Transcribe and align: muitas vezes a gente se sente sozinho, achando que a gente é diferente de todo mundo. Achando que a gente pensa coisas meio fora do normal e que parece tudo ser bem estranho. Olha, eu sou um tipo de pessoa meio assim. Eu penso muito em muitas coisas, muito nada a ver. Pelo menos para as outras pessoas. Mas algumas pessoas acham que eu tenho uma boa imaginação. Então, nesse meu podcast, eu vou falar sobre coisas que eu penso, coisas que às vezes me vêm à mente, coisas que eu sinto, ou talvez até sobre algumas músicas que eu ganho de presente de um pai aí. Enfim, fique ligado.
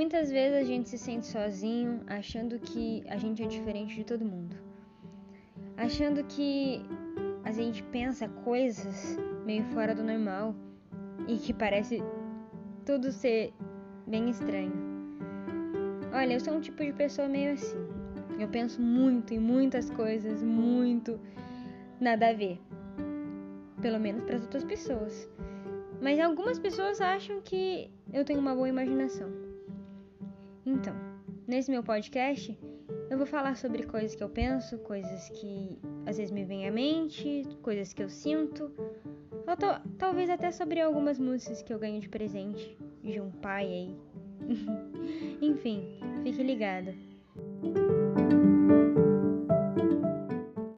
muitas 0.00 0.30
vezes 0.30 0.56
a 0.56 0.64
gente 0.64 0.88
se 0.88 0.96
sente 0.96 1.26
sozinho, 1.26 2.00
achando 2.06 2.58
que 2.58 3.04
a 3.06 3.18
gente 3.18 3.42
é 3.42 3.46
diferente 3.46 3.94
de 3.94 4.02
todo 4.02 4.24
mundo. 4.24 4.56
Achando 5.76 6.24
que 6.24 6.80
a 7.44 7.52
gente 7.52 7.82
pensa 7.82 8.26
coisas 8.26 9.18
meio 9.44 9.62
fora 9.74 9.94
do 9.94 10.02
normal 10.02 10.54
e 11.28 11.36
que 11.36 11.52
parece 11.52 12.02
tudo 12.86 13.12
ser 13.12 13.52
bem 14.06 14.30
estranho. 14.30 14.72
Olha, 16.14 16.32
eu 16.32 16.40
sou 16.40 16.54
um 16.54 16.62
tipo 16.62 16.82
de 16.82 16.94
pessoa 16.94 17.28
meio 17.28 17.52
assim. 17.52 17.86
Eu 18.38 18.48
penso 18.48 18.80
muito 18.80 19.34
em 19.34 19.38
muitas 19.38 19.90
coisas, 19.90 20.42
muito 20.42 21.20
nada 22.00 22.30
a 22.30 22.32
ver. 22.32 22.58
Pelo 23.82 24.00
menos 24.00 24.24
para 24.24 24.36
as 24.36 24.42
outras 24.44 24.64
pessoas. 24.64 25.28
Mas 26.00 26.18
algumas 26.18 26.58
pessoas 26.58 27.02
acham 27.02 27.42
que 27.42 27.90
eu 28.10 28.24
tenho 28.24 28.40
uma 28.40 28.54
boa 28.54 28.70
imaginação. 28.70 29.50
Então, 30.64 30.94
nesse 31.46 31.70
meu 31.70 31.82
podcast, 31.82 32.58
eu 33.10 33.16
vou 33.16 33.26
falar 33.26 33.56
sobre 33.56 33.84
coisas 33.84 34.14
que 34.14 34.22
eu 34.22 34.28
penso, 34.28 34.78
coisas 34.78 35.28
que 35.30 35.78
às 36.06 36.16
vezes 36.16 36.30
me 36.30 36.44
vêm 36.44 36.68
à 36.68 36.70
mente, 36.70 37.42
coisas 37.62 37.92
que 37.92 38.02
eu 38.02 38.08
sinto, 38.08 38.70
ou 39.32 39.56
talvez 39.98 40.30
até 40.30 40.50
sobre 40.50 40.80
algumas 40.80 41.18
músicas 41.18 41.62
que 41.62 41.72
eu 41.72 41.78
ganho 41.78 42.00
de 42.00 42.08
presente 42.08 42.76
de 43.02 43.20
um 43.20 43.30
pai 43.30 43.66
aí. 43.66 43.96
Enfim, 45.42 45.98
fique 46.22 46.42
ligado. 46.42 46.94